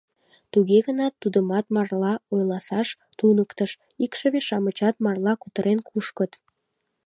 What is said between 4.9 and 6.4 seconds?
марла кутырен кушкыт.